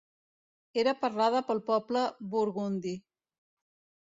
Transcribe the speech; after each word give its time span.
Era 0.83 0.93
parlada 1.03 1.41
pel 1.51 1.61
poble 1.69 2.07
burgundi. 2.33 2.97